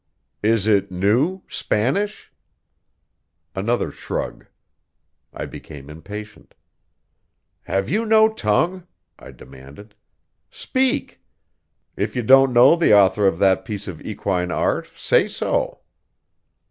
[0.41, 2.33] "Is it new Spanish?"
[3.53, 4.47] Another shrug.
[5.31, 6.55] I became impatient.
[7.65, 8.87] "Have you no tongue?"
[9.19, 9.93] I demanded.
[10.49, 11.21] "Speak!
[11.95, 15.81] If you don't know the author of that piece of equine art say so."